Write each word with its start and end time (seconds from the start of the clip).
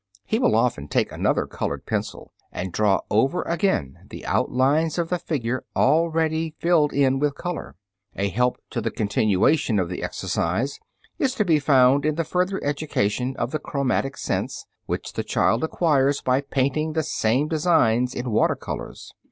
He 0.25 0.39
will 0.39 0.55
often 0.55 0.87
take 0.87 1.11
another 1.11 1.45
colored 1.45 1.85
pencil 1.85 2.33
and 2.51 2.73
draw 2.73 3.01
over 3.11 3.43
again 3.43 4.07
the 4.09 4.25
outlines 4.25 4.97
of 4.97 5.09
the 5.09 5.19
figure 5.19 5.63
already 5.75 6.55
filled 6.57 6.91
in 6.91 7.19
with 7.19 7.35
color. 7.35 7.75
A 8.15 8.29
help 8.29 8.57
to 8.71 8.81
the 8.81 8.89
continuation 8.89 9.77
of 9.77 9.89
the 9.89 10.01
exercise 10.01 10.79
is 11.19 11.35
to 11.35 11.45
be 11.45 11.59
found 11.59 12.03
in 12.03 12.15
the 12.15 12.23
further 12.23 12.59
education 12.63 13.35
of 13.37 13.51
the 13.51 13.59
chromatic 13.59 14.17
sense, 14.17 14.65
which 14.87 15.13
the 15.13 15.23
child 15.23 15.63
acquires 15.63 16.19
by 16.19 16.41
painting 16.41 16.93
the 16.93 17.03
same 17.03 17.47
designs 17.47 18.15
in 18.15 18.31
water 18.31 18.55
colors. 18.55 19.13